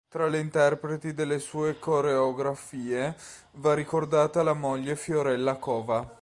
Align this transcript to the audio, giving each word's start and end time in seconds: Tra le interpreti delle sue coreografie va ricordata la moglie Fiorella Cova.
Tra 0.09 0.25
le 0.27 0.39
interpreti 0.39 1.13
delle 1.13 1.37
sue 1.39 1.77
coreografie 1.79 3.15
va 3.57 3.75
ricordata 3.75 4.41
la 4.43 4.53
moglie 4.53 4.95
Fiorella 4.97 5.55
Cova. 5.57 6.17